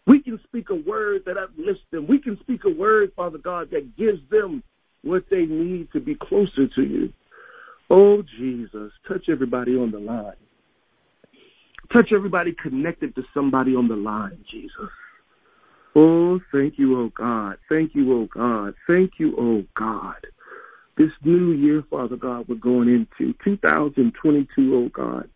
We 0.06 0.22
can 0.22 0.40
speak 0.46 0.70
a 0.70 0.76
word 0.76 1.24
that 1.26 1.36
uplifts 1.38 1.84
them. 1.92 2.08
We 2.08 2.20
can 2.20 2.40
speak 2.40 2.62
a 2.64 2.70
word, 2.70 3.12
Father 3.14 3.40
God, 3.40 3.70
that 3.72 3.98
gives 3.98 4.22
them 4.32 4.64
what 5.04 5.26
they 5.30 5.46
need 5.46 5.92
to 5.92 6.00
be 6.00 6.16
closer 6.16 6.68
to 6.68 6.82
you. 6.82 7.12
Oh, 7.90 8.24
Jesus, 8.38 8.92
touch 9.08 9.30
everybody 9.30 9.76
on 9.76 9.92
the 9.92 10.00
line. 10.00 10.34
Touch 11.94 12.12
everybody 12.14 12.54
connected 12.62 13.16
to 13.16 13.24
somebody 13.34 13.76
on 13.76 13.88
the 13.88 13.96
line, 13.96 14.44
Jesus. 14.52 14.90
Oh, 15.96 16.40
thank 16.52 16.78
you, 16.78 17.00
oh 17.00 17.12
God. 17.18 17.58
Thank 17.70 17.96
you, 17.96 18.14
oh 18.14 18.28
God. 18.34 18.74
Thank 18.88 19.14
you, 19.20 19.36
oh 19.40 19.64
God. 19.76 20.16
This 20.98 21.12
new 21.24 21.52
year, 21.54 21.84
Father 21.90 22.18
God, 22.18 22.46
we're 22.50 22.56
going 22.56 22.90
into 22.90 23.34
2022, 23.44 24.76
oh 24.76 24.90
God. 24.90 25.30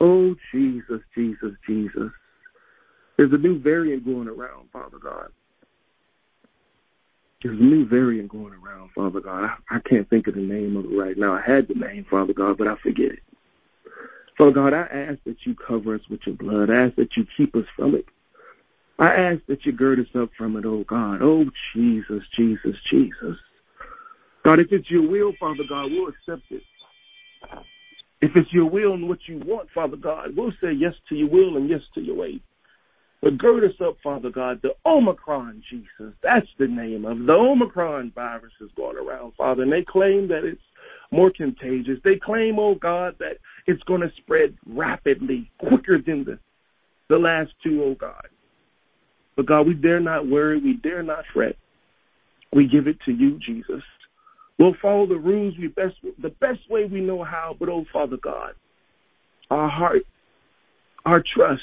Oh, 0.00 0.34
Jesus, 0.52 1.00
Jesus, 1.14 1.52
Jesus. 1.66 2.10
There's 3.16 3.32
a 3.32 3.38
new 3.38 3.60
variant 3.60 4.04
going 4.04 4.28
around, 4.28 4.70
Father 4.72 4.98
God. 4.98 5.28
There's 7.42 7.58
a 7.58 7.62
new 7.62 7.86
variant 7.86 8.28
going 8.28 8.52
around, 8.52 8.90
Father 8.94 9.20
God. 9.20 9.44
I, 9.44 9.76
I 9.76 9.80
can't 9.80 10.08
think 10.10 10.26
of 10.26 10.34
the 10.34 10.40
name 10.40 10.76
of 10.76 10.84
it 10.84 10.96
right 10.96 11.16
now. 11.16 11.34
I 11.34 11.40
had 11.40 11.68
the 11.68 11.74
name, 11.74 12.04
Father 12.10 12.34
God, 12.34 12.58
but 12.58 12.68
I 12.68 12.76
forget 12.82 13.12
it. 13.12 13.20
Father 14.36 14.52
God, 14.52 14.74
I 14.74 14.82
ask 14.92 15.18
that 15.24 15.36
you 15.44 15.54
cover 15.54 15.94
us 15.94 16.02
with 16.10 16.20
your 16.26 16.36
blood. 16.36 16.70
I 16.70 16.86
ask 16.86 16.96
that 16.96 17.16
you 17.16 17.26
keep 17.36 17.54
us 17.56 17.64
from 17.76 17.94
it. 17.94 18.04
I 18.98 19.14
ask 19.14 19.40
that 19.48 19.64
you 19.64 19.72
gird 19.72 19.98
us 20.00 20.06
up 20.14 20.30
from 20.36 20.56
it, 20.56 20.66
oh 20.66 20.84
God. 20.84 21.20
Oh, 21.22 21.46
Jesus, 21.74 22.22
Jesus, 22.36 22.76
Jesus. 22.90 23.36
God, 24.44 24.58
if 24.60 24.72
it's 24.72 24.90
your 24.90 25.08
will, 25.08 25.32
Father 25.40 25.64
God, 25.68 25.90
we'll 25.90 26.08
accept 26.08 26.50
it. 26.50 26.62
If 28.20 28.36
it's 28.36 28.52
your 28.52 28.68
will 28.68 28.92
and 28.92 29.08
what 29.08 29.20
you 29.26 29.40
want, 29.46 29.70
Father 29.74 29.96
God, 29.96 30.36
we'll 30.36 30.52
say 30.62 30.72
yes 30.72 30.94
to 31.08 31.14
your 31.14 31.30
will 31.30 31.56
and 31.56 31.68
yes 31.68 31.80
to 31.94 32.02
your 32.02 32.16
way. 32.16 32.40
But 33.22 33.36
gird 33.36 33.64
us 33.64 33.78
up, 33.84 33.96
Father 34.02 34.30
God, 34.30 34.60
the 34.62 34.74
Omicron, 34.86 35.62
Jesus. 35.68 36.14
That's 36.22 36.46
the 36.58 36.66
name 36.66 37.04
of 37.04 37.18
the 37.26 37.32
Omicron 37.32 38.12
virus 38.14 38.52
is 38.60 38.70
going 38.76 38.96
around, 38.96 39.34
Father. 39.36 39.62
And 39.62 39.72
they 39.72 39.82
claim 39.82 40.26
that 40.28 40.44
it's 40.44 40.60
more 41.10 41.30
contagious. 41.30 41.98
They 42.02 42.16
claim, 42.16 42.58
oh 42.58 42.76
God, 42.76 43.16
that 43.18 43.36
it's 43.66 43.82
going 43.82 44.00
to 44.00 44.12
spread 44.16 44.56
rapidly, 44.66 45.50
quicker 45.58 45.98
than 45.98 46.24
the, 46.24 46.38
the 47.08 47.18
last 47.18 47.52
two, 47.62 47.82
oh 47.84 47.94
God. 47.94 48.26
But 49.36 49.46
God, 49.46 49.66
we 49.66 49.74
dare 49.74 50.00
not 50.00 50.26
worry. 50.26 50.58
We 50.58 50.74
dare 50.74 51.02
not 51.02 51.24
fret. 51.32 51.56
We 52.52 52.66
give 52.66 52.86
it 52.86 52.98
to 53.04 53.12
you, 53.12 53.38
Jesus. 53.38 53.82
We'll 54.58 54.76
follow 54.82 55.06
the 55.06 55.16
rules 55.16 55.54
we 55.58 55.68
best, 55.68 55.94
the 56.20 56.30
best 56.40 56.60
way 56.68 56.84
we 56.86 57.00
know 57.00 57.22
how. 57.22 57.56
But 57.58 57.68
oh, 57.68 57.84
Father 57.92 58.18
God, 58.18 58.54
our 59.50 59.68
heart, 59.68 60.02
our 61.04 61.22
trust, 61.34 61.62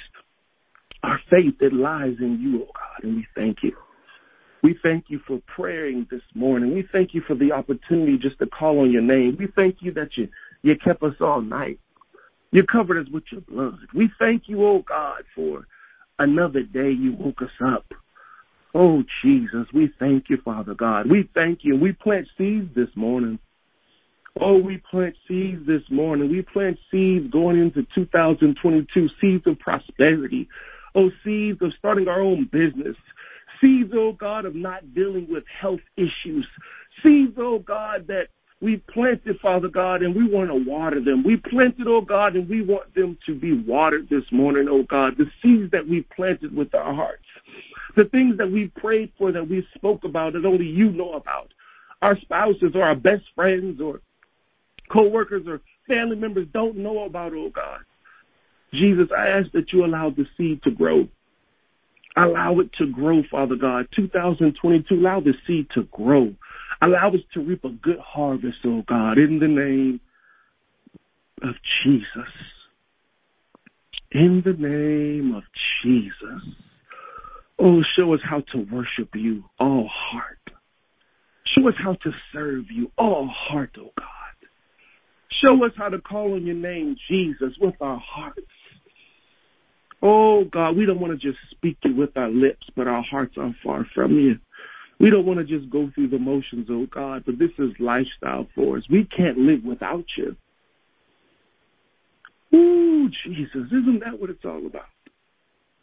our 1.07 1.19
faith, 1.29 1.57
that 1.59 1.73
lies 1.73 2.15
in 2.19 2.39
you, 2.41 2.63
oh 2.63 2.71
God, 2.73 3.03
and 3.03 3.15
we 3.17 3.27
thank 3.35 3.63
you. 3.63 3.75
We 4.63 4.77
thank 4.83 5.05
you 5.07 5.19
for 5.25 5.39
praying 5.47 6.07
this 6.11 6.21
morning. 6.33 6.73
We 6.73 6.87
thank 6.91 7.13
you 7.13 7.21
for 7.21 7.35
the 7.35 7.51
opportunity 7.51 8.17
just 8.17 8.39
to 8.39 8.47
call 8.47 8.79
on 8.79 8.91
your 8.91 9.01
name. 9.01 9.37
We 9.39 9.47
thank 9.55 9.77
you 9.81 9.91
that 9.93 10.17
you, 10.17 10.27
you 10.63 10.75
kept 10.77 11.03
us 11.03 11.15
all 11.21 11.41
night. 11.41 11.79
You 12.51 12.63
covered 12.63 13.05
us 13.05 13.11
with 13.11 13.23
your 13.31 13.41
blood. 13.41 13.79
We 13.93 14.09
thank 14.19 14.43
you, 14.47 14.65
oh 14.65 14.83
God, 14.87 15.23
for 15.35 15.67
another 16.19 16.63
day 16.63 16.91
you 16.91 17.13
woke 17.13 17.41
us 17.41 17.51
up. 17.63 17.85
Oh, 18.73 19.03
Jesus, 19.23 19.67
we 19.73 19.91
thank 19.99 20.29
you, 20.29 20.37
Father 20.43 20.73
God. 20.73 21.09
We 21.09 21.29
thank 21.33 21.59
you. 21.63 21.77
We 21.77 21.93
plant 21.93 22.27
seeds 22.37 22.69
this 22.75 22.89
morning. 22.95 23.39
Oh, 24.39 24.57
we 24.57 24.77
plant 24.77 25.15
seeds 25.27 25.65
this 25.65 25.81
morning. 25.89 26.29
We 26.29 26.41
plant 26.41 26.77
seeds 26.91 27.31
going 27.31 27.59
into 27.59 27.87
2022, 27.95 29.09
seeds 29.19 29.47
of 29.47 29.57
prosperity. 29.59 30.47
Oh, 30.97 31.11
seeds 31.23 31.61
of 31.61 31.71
starting 31.77 32.07
our 32.07 32.21
own 32.21 32.49
business. 32.51 32.95
Seeds, 33.61 33.91
oh 33.93 34.13
God, 34.13 34.45
of 34.45 34.55
not 34.55 34.95
dealing 34.95 35.27
with 35.29 35.43
health 35.47 35.79
issues. 35.95 36.45
Seeds, 37.03 37.35
oh 37.37 37.59
God, 37.59 38.07
that 38.07 38.29
we 38.61 38.77
planted, 38.77 39.39
Father 39.39 39.67
God, 39.67 40.01
and 40.01 40.15
we 40.15 40.27
want 40.27 40.49
to 40.49 40.55
water 40.55 40.99
them. 40.99 41.23
We 41.23 41.37
planted, 41.37 41.87
oh 41.87 42.01
God, 42.01 42.35
and 42.35 42.49
we 42.49 42.63
want 42.63 42.95
them 42.95 43.15
to 43.27 43.35
be 43.35 43.53
watered 43.53 44.09
this 44.09 44.23
morning, 44.31 44.67
oh 44.67 44.83
God. 44.89 45.17
The 45.17 45.29
seeds 45.43 45.69
that 45.71 45.87
we 45.87 46.01
planted 46.15 46.55
with 46.55 46.73
our 46.73 46.93
hearts. 46.93 47.23
The 47.95 48.05
things 48.05 48.35
that 48.39 48.51
we 48.51 48.69
prayed 48.69 49.11
for, 49.19 49.31
that 49.31 49.47
we 49.47 49.67
spoke 49.75 50.03
about, 50.03 50.33
that 50.33 50.45
only 50.45 50.65
you 50.65 50.89
know 50.89 51.13
about. 51.13 51.51
Our 52.01 52.19
spouses 52.21 52.71
or 52.73 52.81
our 52.83 52.95
best 52.95 53.23
friends 53.35 53.79
or 53.79 54.01
co-workers 54.89 55.47
or 55.47 55.61
family 55.87 56.15
members 56.15 56.47
don't 56.53 56.75
know 56.75 57.05
about, 57.05 57.33
oh 57.33 57.51
God. 57.51 57.81
Jesus, 58.73 59.07
I 59.15 59.29
ask 59.29 59.51
that 59.51 59.71
you 59.71 59.85
allow 59.85 60.09
the 60.09 60.25
seed 60.37 60.61
to 60.63 60.71
grow. 60.71 61.07
Allow 62.15 62.59
it 62.59 62.73
to 62.79 62.87
grow, 62.87 63.21
Father 63.29 63.55
God. 63.55 63.87
2022, 63.95 64.95
allow 64.95 65.19
the 65.19 65.33
seed 65.45 65.67
to 65.75 65.83
grow. 65.83 66.33
Allow 66.81 67.09
us 67.09 67.21
to 67.33 67.41
reap 67.41 67.63
a 67.63 67.69
good 67.69 67.99
harvest, 67.99 68.57
oh 68.65 68.83
God, 68.87 69.17
in 69.17 69.39
the 69.39 69.47
name 69.47 69.99
of 71.43 71.55
Jesus. 71.83 72.31
In 74.11 74.41
the 74.43 74.53
name 74.53 75.35
of 75.35 75.43
Jesus. 75.83 76.41
Oh, 77.59 77.83
show 77.95 78.13
us 78.13 78.19
how 78.23 78.41
to 78.51 78.67
worship 78.71 79.15
you 79.15 79.43
all 79.59 79.87
heart. 79.91 80.37
Show 81.45 81.67
us 81.67 81.75
how 81.77 81.93
to 81.93 82.11
serve 82.33 82.65
you 82.71 82.91
all 82.97 83.27
heart, 83.27 83.75
oh 83.79 83.91
God. 83.97 84.07
Show 85.29 85.63
us 85.65 85.71
how 85.75 85.89
to 85.89 85.99
call 85.99 86.33
on 86.33 86.45
your 86.45 86.55
name, 86.55 86.95
Jesus, 87.07 87.53
with 87.59 87.75
our 87.79 87.99
hearts. 88.03 88.41
Oh 90.01 90.45
God, 90.45 90.77
we 90.77 90.85
don't 90.85 90.99
want 90.99 91.19
to 91.19 91.27
just 91.27 91.39
speak 91.51 91.77
it 91.83 91.95
with 91.95 92.15
our 92.17 92.29
lips, 92.29 92.67
but 92.75 92.87
our 92.87 93.03
hearts 93.03 93.35
are 93.37 93.55
far 93.63 93.85
from 93.95 94.13
you. 94.13 94.37
We 94.99 95.09
don't 95.09 95.25
want 95.25 95.39
to 95.39 95.45
just 95.45 95.69
go 95.69 95.91
through 95.93 96.09
the 96.09 96.19
motions, 96.19 96.67
oh 96.69 96.87
God, 96.87 97.23
but 97.25 97.37
this 97.37 97.51
is 97.59 97.71
lifestyle 97.79 98.47
for 98.55 98.77
us. 98.77 98.83
We 98.89 99.05
can't 99.05 99.37
live 99.37 99.63
without 99.63 100.05
you. 100.17 100.35
Ooh, 102.53 103.09
Jesus, 103.25 103.67
isn't 103.67 104.01
that 104.03 104.19
what 104.19 104.29
it's 104.29 104.45
all 104.45 104.65
about? 104.65 104.85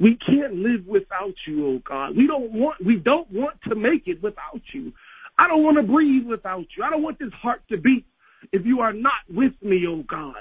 We 0.01 0.17
can't 0.17 0.55
live 0.57 0.87
without 0.87 1.35
you, 1.47 1.67
oh 1.67 1.83
God. 1.89 2.17
We 2.17 2.27
don't 2.27 2.53
want 2.53 2.85
we 2.85 2.97
don't 2.97 3.31
want 3.31 3.57
to 3.69 3.75
make 3.75 4.09
it 4.09 4.23
without 4.23 4.63
you. 4.73 4.93
I 5.39 5.49
don't 5.49 5.63
want 5.63 5.77
to 5.77 5.83
breathe 5.83 6.27
without 6.27 6.67
you. 6.77 6.83
I 6.83 6.91
don't 6.91 7.03
want 7.03 7.19
this 7.19 7.33
heart 7.33 7.63
to 7.71 7.77
beat 7.77 8.05
if 8.53 8.67
you 8.67 8.81
are 8.81 8.93
not 8.93 9.23
with 9.33 9.53
me, 9.63 9.85
oh 9.87 10.03
God. 10.09 10.35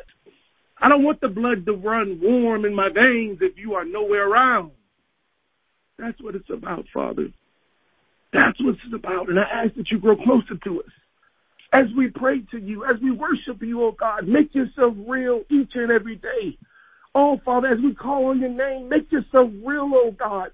I 0.83 0.89
don't 0.89 1.03
want 1.03 1.21
the 1.21 1.29
blood 1.29 1.65
to 1.65 1.73
run 1.73 2.19
warm 2.21 2.65
in 2.65 2.75
my 2.75 2.89
veins 2.89 3.37
if 3.39 3.57
you 3.57 3.73
are 3.73 3.85
nowhere 3.85 4.27
around. 4.27 4.71
That's 5.97 6.21
what 6.21 6.35
it's 6.35 6.49
about, 6.49 6.85
Father. 6.93 7.29
That's 8.33 8.61
what 8.61 8.75
it's 8.83 8.93
about. 8.93 9.29
And 9.29 9.39
I 9.39 9.43
ask 9.43 9.75
that 9.75 9.89
you 9.91 9.97
grow 9.97 10.17
closer 10.17 10.57
to 10.61 10.81
us. 10.81 10.91
As 11.71 11.85
we 11.95 12.09
pray 12.09 12.41
to 12.51 12.57
you, 12.57 12.83
as 12.83 12.99
we 13.01 13.11
worship 13.11 13.61
you, 13.61 13.81
oh 13.81 13.93
God, 13.93 14.27
make 14.27 14.53
yourself 14.53 14.93
real 15.07 15.43
each 15.49 15.71
and 15.75 15.89
every 15.89 16.17
day. 16.17 16.57
Oh, 17.15 17.39
Father, 17.45 17.69
as 17.69 17.79
we 17.79 17.95
call 17.95 18.25
on 18.25 18.41
your 18.41 18.49
name, 18.49 18.89
make 18.89 19.09
yourself 19.09 19.51
real, 19.63 19.89
oh 19.93 20.11
God. 20.11 20.51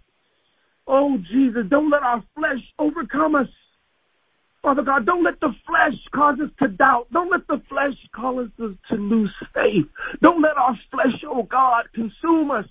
Oh, 0.86 1.18
Jesus, 1.32 1.66
don't 1.70 1.90
let 1.90 2.04
our 2.04 2.24
flesh 2.36 2.62
overcome 2.78 3.34
us. 3.34 3.48
Father 4.62 4.84
God, 4.84 5.06
don't 5.06 5.24
let 5.24 5.40
the 5.40 5.56
flesh 5.66 5.96
cause 6.14 6.38
us 6.42 6.50
to 6.60 6.68
doubt. 6.68 7.08
Don't 7.14 7.32
let 7.32 7.48
the 7.48 7.62
flesh 7.70 7.96
cause 8.14 8.50
us 8.62 8.72
to 8.90 8.96
lose 8.96 9.34
faith. 9.54 9.86
Don't 10.22 10.42
let 10.42 10.58
our 10.58 10.78
flesh, 10.92 11.24
oh 11.26 11.44
God, 11.44 11.86
consume 11.94 12.52
us. 12.52 12.66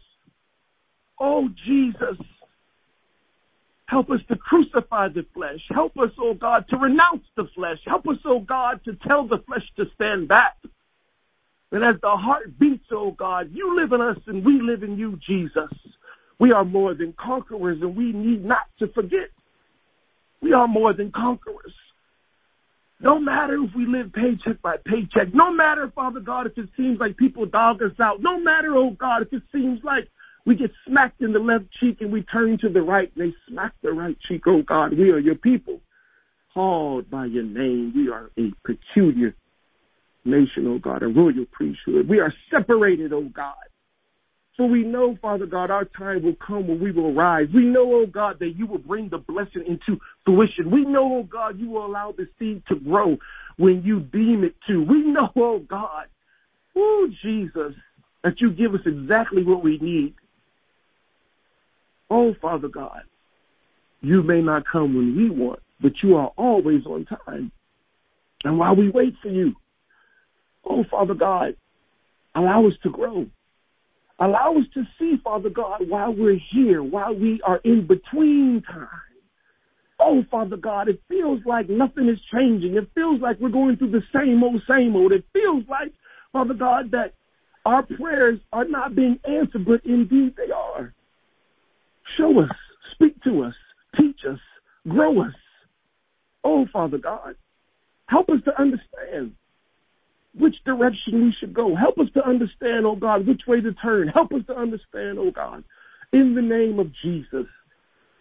Oh, 1.19 1.49
Jesus. 1.67 2.17
Help 3.87 4.11
us 4.11 4.21
to 4.29 4.37
crucify 4.37 5.09
the 5.09 5.25
flesh. 5.33 5.61
Help 5.71 5.97
us, 5.99 6.11
oh 6.19 6.35
God, 6.35 6.67
to 6.69 6.77
renounce 6.77 7.25
the 7.37 7.49
flesh. 7.55 7.79
Help 7.87 8.07
us, 8.07 8.19
oh 8.27 8.41
God, 8.41 8.81
to 8.85 8.95
tell 9.07 9.27
the 9.27 9.39
flesh 9.47 9.65
to 9.77 9.87
stand 9.95 10.29
back. 10.29 10.57
And 11.73 11.83
as 11.83 11.97
the 12.03 12.11
heart 12.11 12.59
beats, 12.59 12.85
oh 12.91 13.13
God, 13.13 13.51
you 13.53 13.75
live 13.75 13.93
in 13.93 14.03
us 14.03 14.19
and 14.27 14.45
we 14.45 14.61
live 14.61 14.83
in 14.83 14.99
you, 14.99 15.19
Jesus. 15.27 15.71
We 16.39 16.53
are 16.53 16.65
more 16.65 16.93
than 16.93 17.15
conquerors 17.15 17.81
and 17.81 17.97
we 17.97 18.13
need 18.13 18.45
not 18.45 18.67
to 18.79 18.89
forget. 18.89 19.31
We 20.41 20.53
are 20.53 20.69
more 20.69 20.93
than 20.93 21.11
conquerors. 21.13 21.75
No 23.01 23.19
matter 23.19 23.63
if 23.63 23.75
we 23.77 23.87
live 23.87 24.13
paycheck 24.13 24.61
by 24.61 24.77
paycheck, 24.85 25.33
no 25.33 25.53
matter, 25.53 25.91
Father 25.95 26.21
God, 26.21 26.47
if 26.47 26.59
it 26.59 26.69
seems 26.77 26.99
like 26.99 27.17
people 27.17 27.47
dog 27.47 27.81
us 27.83 27.99
out, 28.01 28.21
no 28.21 28.41
matter, 28.41 28.75
oh 28.75 28.91
God, 28.91 29.23
if 29.23 29.33
it 29.33 29.43
seems 29.53 29.81
like 29.85 30.09
we 30.47 30.57
get 30.57 30.73
smacked 30.87 31.21
in 31.21 31.33
the 31.33 31.39
left 31.39 31.67
cheek 31.79 32.01
and 32.01 32.13
we 32.13 32.23
turn 32.23 32.59
to 32.59 32.69
the 32.69 32.83
right 32.83 33.13
and 33.15 33.31
they 33.31 33.37
smack 33.49 33.75
the 33.83 33.93
right 33.93 34.17
cheek. 34.27 34.43
Oh 34.47 34.63
God, 34.63 34.97
we 34.97 35.11
are 35.11 35.19
your 35.19 35.37
people, 35.37 35.81
called 36.55 37.09
by 37.09 37.27
your 37.27 37.45
name. 37.45 37.93
We 37.95 38.09
are 38.09 38.31
a 38.37 38.51
peculiar 38.65 39.35
nation, 40.25 40.67
oh 40.67 40.79
God, 40.79 41.03
a 41.03 41.07
royal 41.07 41.45
priesthood. 41.53 42.09
We 42.09 42.19
are 42.19 42.35
separated, 42.51 43.13
oh 43.13 43.29
God. 43.29 43.55
For 44.59 44.69
we 44.69 44.83
know, 44.83 45.17
Father 45.23 45.47
God, 45.47 45.71
our 45.71 45.87
time 45.87 46.23
will 46.23 46.37
come 46.47 46.69
when 46.69 46.83
we 46.83 46.93
will 46.93 47.15
rise. 47.15 47.47
We 47.55 47.65
know, 47.65 47.95
oh 47.95 48.07
God, 48.07 48.39
that 48.41 48.55
you 48.57 48.67
will 48.67 48.79
bring 48.79 49.09
the 49.09 49.19
blessing 49.19 49.65
into 49.67 49.99
fruition. 50.27 50.71
We 50.71 50.85
know, 50.85 51.21
oh 51.21 51.23
God, 51.23 51.59
you 51.59 51.71
will 51.71 51.87
allow 51.87 52.13
the 52.13 52.29
seed 52.39 52.63
to 52.69 52.75
grow 52.75 53.17
when 53.57 53.83
you 53.83 54.01
deem 54.01 54.45
it 54.45 54.57
to. 54.67 54.83
We 54.83 55.03
know, 55.03 55.31
oh 55.37 55.61
God, 55.61 56.09
oh 56.77 57.09
Jesus, 57.23 57.73
that 58.23 58.41
you 58.41 58.51
give 58.51 58.75
us 58.75 58.81
exactly 58.85 59.43
what 59.43 59.63
we 59.63 59.79
need 59.79 60.15
Oh, 62.11 62.35
Father 62.41 62.69
God, 62.69 63.03
you 64.01 64.23
may 64.23 64.41
not 64.41 64.65
come 64.67 64.95
when 64.95 65.17
we 65.17 65.31
want, 65.31 65.61
but 65.81 65.93
you 66.03 66.17
are 66.17 66.33
always 66.37 66.87
on 66.87 67.07
time. 67.27 67.53
And 68.45 68.59
while 68.59 68.75
we 68.75 68.89
wait 68.89 69.15
for 69.23 69.29
you, 69.29 69.55
oh, 70.65 70.85
Father 70.91 71.15
God, 71.15 71.57
allow 72.35 72.67
us 72.67 72.75
to 72.83 72.91
grow. 72.91 73.27
Allow 74.21 74.57
us 74.59 74.65
to 74.75 74.83
see, 74.99 75.17
Father 75.23 75.51
God, 75.51 75.89
while 75.89 76.13
we're 76.13 76.41
here, 76.51 76.83
while 76.83 77.15
we 77.15 77.41
are 77.43 77.61
in 77.65 77.87
between 77.87 78.63
time. 78.63 78.89
Oh, 80.01 80.25
Father 80.31 80.57
God, 80.57 80.89
it 80.89 81.01
feels 81.09 81.41
like 81.45 81.69
nothing 81.69 82.09
is 82.09 82.19
changing. 82.33 82.77
It 82.77 82.89
feels 82.95 83.21
like 83.21 83.39
we're 83.41 83.49
going 83.49 83.77
through 83.77 83.91
the 83.91 84.03
same 84.15 84.43
old, 84.43 84.63
same 84.69 84.95
old. 84.97 85.13
It 85.13 85.25
feels 85.33 85.65
like, 85.69 85.93
Father 86.33 86.55
God, 86.55 86.91
that 86.93 87.15
our 87.65 87.83
prayers 87.83 88.39
are 88.53 88.65
not 88.65 88.95
being 88.95 89.19
answered, 89.29 89.65
but 89.65 89.85
indeed 89.85 90.35
they 90.37 90.53
are. 90.53 90.95
Show 92.17 92.41
us, 92.41 92.51
speak 92.93 93.23
to 93.25 93.45
us, 93.45 93.55
teach 93.97 94.21
us, 94.29 94.39
grow 94.89 95.23
us. 95.23 95.35
Oh, 96.45 96.67
Father 96.73 96.99
God, 96.99 97.35
help 98.07 98.29
us 98.31 98.41
to 98.45 98.61
understand 98.61 99.33
which 100.39 100.57
direction 100.65 101.25
we 101.25 101.35
should 101.39 101.55
go. 101.55 101.75
Help 101.75 101.99
us 101.99 102.09
to 102.15 102.27
understand, 102.27 102.87
oh 102.87 102.97
God, 102.97 103.27
which 103.27 103.43
way 103.47 103.61
to 103.61 103.73
turn. 103.75 104.09
Help 104.09 104.33
us 104.33 104.43
to 104.47 104.57
understand, 104.57 105.19
oh 105.19 105.31
God, 105.31 105.65
in 106.13 106.35
the 106.35 106.43
name 106.43 106.79
of 106.79 106.89
Jesus. 107.03 107.47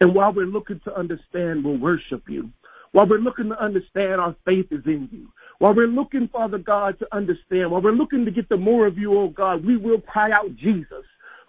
And 0.00 0.14
while 0.14 0.32
we're 0.32 0.46
looking 0.46 0.80
to 0.84 0.96
understand, 0.96 1.64
we'll 1.64 1.78
worship 1.78 2.22
you. 2.28 2.50
While 2.92 3.08
we're 3.08 3.18
looking 3.18 3.48
to 3.48 3.62
understand, 3.62 4.20
our 4.20 4.34
faith 4.44 4.66
is 4.70 4.82
in 4.86 5.08
you. 5.12 5.28
While 5.58 5.74
we're 5.74 5.88
looking, 5.88 6.28
Father 6.32 6.58
God, 6.58 6.98
to 7.00 7.06
understand, 7.14 7.70
while 7.70 7.82
we're 7.82 7.92
looking 7.92 8.24
to 8.24 8.30
get 8.30 8.48
the 8.48 8.56
more 8.56 8.86
of 8.86 8.96
you, 8.96 9.18
oh 9.18 9.28
God, 9.28 9.64
we 9.64 9.76
will 9.76 10.00
cry 10.00 10.30
out 10.30 10.54
Jesus. 10.56 11.04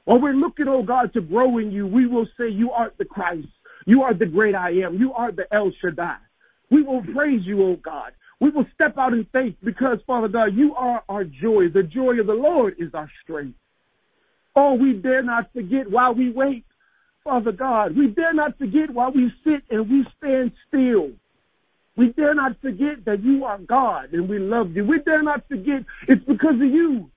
While 0.06 0.20
we're 0.20 0.34
looking, 0.34 0.68
oh 0.68 0.84
God, 0.84 1.13
to 1.13 1.22
grow 1.22 1.60
in 1.60 1.72
you, 1.72 1.86
we 1.86 2.08
will 2.08 2.28
say 2.38 2.50
you 2.50 2.72
are 2.72 2.92
the 2.98 3.06
Christ. 3.06 3.48
You 3.86 4.01
are 4.01 4.13
the 4.13 4.25
great 4.25 4.56
I 4.56 4.72
am. 4.72 4.98
You 4.98 5.13
are 5.13 5.32
the 5.32 5.46
El 5.54 5.72
Shaddai. 5.82 6.18
We 6.72 6.82
will 6.82 7.04
praise 7.13 7.42
you, 7.46 7.63
oh 7.63 7.78
God. 7.84 8.12
We 8.39 8.50
will 8.50 8.65
step 8.74 8.98
out 8.98 9.13
in 9.13 9.25
faith 9.34 9.55
because, 9.63 10.00
Father 10.08 10.29
God, 10.29 10.55
you 10.55 10.74
are 10.75 11.03
our 11.10 11.24
joy. 11.24 11.69
The 11.69 11.84
joy 11.84 12.19
of 12.19 12.27
the 12.27 12.34
Lord 12.34 12.75
is 12.79 12.93
our 12.93 13.12
strength. 13.24 13.58
Oh, 14.55 14.74
we 14.74 14.93
dare 14.93 15.24
not 15.24 15.51
forget 15.53 15.89
while 15.89 16.13
we 16.13 16.31
wait, 16.31 16.65
Father 17.24 17.51
God. 17.51 17.96
We 17.96 18.08
dare 18.08 18.34
not 18.34 18.58
forget 18.58 18.89
while 18.89 19.12
we 19.12 19.31
sit 19.43 19.63
and 19.69 19.89
we 19.89 20.05
stand 20.17 20.51
still. 20.67 21.12
We 21.98 22.13
dare 22.13 22.34
not 22.34 22.55
forget 22.62 23.03
that 23.05 23.22
you 23.24 23.43
are 23.43 23.58
God 23.58 24.13
and 24.13 24.29
we 24.29 24.39
love 24.39 24.75
you. 24.75 24.86
We 24.86 25.00
dare 25.00 25.22
not 25.22 25.46
forget 25.50 25.84
it's 26.08 26.24
because 26.24 26.55
of 26.55 26.62
you 26.62 27.12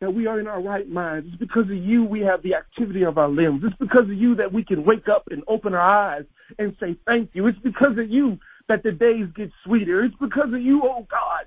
that 0.00 0.14
we 0.14 0.26
are 0.26 0.40
in 0.40 0.46
our 0.46 0.62
right 0.62 0.88
minds. 0.88 1.28
It's 1.28 1.36
because 1.36 1.64
of 1.64 1.76
you 1.76 2.02
we 2.04 2.20
have 2.20 2.42
the 2.42 2.54
activity 2.54 3.02
of 3.02 3.18
our 3.18 3.28
limbs. 3.28 3.62
It's 3.62 3.76
because 3.76 4.04
of 4.04 4.14
you 4.14 4.34
that 4.36 4.50
we 4.50 4.64
can 4.64 4.84
wake 4.84 5.08
up 5.08 5.24
and 5.30 5.42
open 5.46 5.74
our 5.74 5.80
eyes 5.80 6.24
and 6.58 6.74
say 6.80 6.96
thank 7.06 7.30
you. 7.34 7.46
It's 7.46 7.58
because 7.58 7.98
of 7.98 8.08
you 8.08 8.38
that 8.70 8.84
the 8.84 8.92
days 8.92 9.26
get 9.34 9.50
sweeter. 9.64 10.04
It's 10.04 10.14
because 10.20 10.52
of 10.54 10.62
you, 10.62 10.82
oh 10.84 11.04
God, 11.10 11.44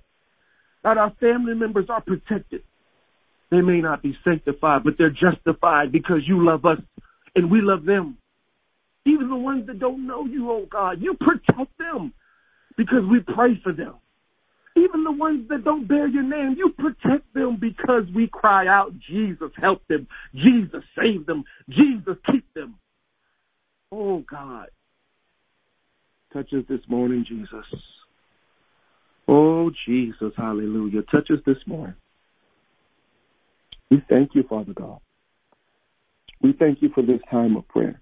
that 0.83 0.97
our 0.97 1.11
family 1.21 1.55
members 1.55 1.85
are 1.89 2.01
protected. 2.01 2.63
They 3.49 3.61
may 3.61 3.79
not 3.79 4.03
be 4.03 4.17
sanctified, 4.25 4.83
but 4.83 4.95
they're 4.97 5.09
justified 5.09 5.91
because 5.91 6.27
you 6.27 6.45
love 6.45 6.65
us 6.65 6.79
and 7.33 7.49
we 7.49 7.61
love 7.61 7.85
them. 7.85 8.17
Even 9.05 9.29
the 9.29 9.37
ones 9.37 9.67
that 9.67 9.79
don't 9.79 10.05
know 10.05 10.25
you, 10.25 10.51
oh 10.51 10.67
God, 10.69 11.01
you 11.01 11.15
protect 11.15 11.77
them 11.77 12.13
because 12.75 13.03
we 13.09 13.21
pray 13.21 13.59
for 13.63 13.71
them. 13.71 13.95
Even 14.75 15.05
the 15.05 15.11
ones 15.11 15.47
that 15.49 15.63
don't 15.63 15.87
bear 15.87 16.07
your 16.07 16.23
name, 16.23 16.55
you 16.57 16.73
protect 16.77 17.33
them 17.33 17.57
because 17.59 18.03
we 18.13 18.27
cry 18.27 18.67
out, 18.67 18.91
Jesus, 19.09 19.51
help 19.61 19.81
them. 19.87 20.07
Jesus, 20.35 20.83
save 20.99 21.25
them. 21.25 21.45
Jesus, 21.69 22.17
keep 22.29 22.51
them. 22.53 22.75
Oh, 23.91 24.23
God. 24.29 24.67
Touch 26.33 26.51
us 26.53 26.63
this 26.67 26.79
morning, 26.87 27.23
Jesus. 27.27 27.65
Oh, 29.27 29.69
Jesus, 29.85 30.33
hallelujah. 30.35 31.03
Touch 31.03 31.29
us 31.29 31.37
this 31.45 31.57
morning. 31.67 31.95
We 33.91 34.03
thank 34.09 34.31
you, 34.33 34.43
Father 34.49 34.73
God. 34.73 34.97
We 36.41 36.53
thank 36.53 36.81
you 36.81 36.89
for 36.95 37.03
this 37.03 37.21
time 37.29 37.55
of 37.55 37.67
prayer. 37.67 38.01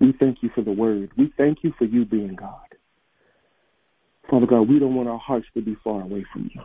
We 0.00 0.14
thank 0.20 0.38
you 0.42 0.50
for 0.54 0.62
the 0.62 0.70
word. 0.70 1.10
We 1.18 1.32
thank 1.36 1.58
you 1.62 1.72
for 1.76 1.84
you 1.84 2.04
being 2.04 2.36
God. 2.36 2.60
Father 4.30 4.46
God, 4.46 4.68
we 4.68 4.78
don't 4.78 4.94
want 4.94 5.08
our 5.08 5.18
hearts 5.18 5.46
to 5.54 5.62
be 5.62 5.76
far 5.82 6.02
away 6.02 6.24
from 6.32 6.48
you. 6.54 6.62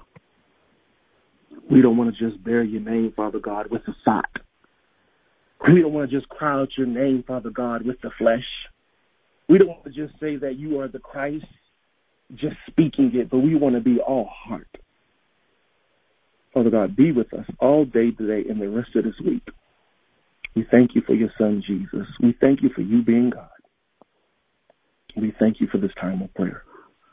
We 1.71 1.81
don't 1.81 1.97
want 1.97 2.15
to 2.15 2.29
just 2.29 2.41
bear 2.43 2.63
your 2.63 2.81
name, 2.81 3.11
Father 3.15 3.39
God, 3.39 3.71
with 3.71 3.81
the 3.87 3.95
sock. 4.05 4.29
We 5.67 5.81
don't 5.81 5.93
want 5.93 6.09
to 6.09 6.15
just 6.15 6.29
cry 6.29 6.53
out 6.53 6.69
your 6.77 6.85
name, 6.85 7.23
Father 7.27 7.49
God, 7.49 7.83
with 7.83 7.99
the 8.01 8.11
flesh. 8.19 8.45
We 9.47 9.57
don't 9.57 9.67
want 9.67 9.83
to 9.85 9.91
just 9.91 10.19
say 10.19 10.37
that 10.37 10.57
you 10.57 10.79
are 10.79 10.87
the 10.87 10.99
Christ, 10.99 11.45
just 12.35 12.55
speaking 12.67 13.11
it, 13.13 13.29
but 13.29 13.39
we 13.39 13.55
want 13.55 13.75
to 13.75 13.81
be 13.81 13.99
all 13.99 14.29
heart. 14.31 14.67
Father 16.53 16.69
God, 16.69 16.95
be 16.95 17.11
with 17.11 17.33
us 17.33 17.45
all 17.59 17.85
day 17.85 18.11
today 18.11 18.49
and 18.49 18.61
the 18.61 18.69
rest 18.69 18.95
of 18.95 19.03
this 19.03 19.19
week. 19.23 19.43
We 20.55 20.65
thank 20.71 20.95
you 20.95 21.01
for 21.05 21.13
your 21.13 21.29
son, 21.37 21.61
Jesus. 21.65 22.07
We 22.21 22.35
thank 22.39 22.63
you 22.63 22.69
for 22.73 22.81
you 22.81 23.03
being 23.03 23.29
God. 23.29 23.49
We 25.17 25.33
thank 25.37 25.59
you 25.59 25.67
for 25.67 25.77
this 25.77 25.91
time 25.99 26.21
of 26.21 26.33
prayer. 26.33 26.63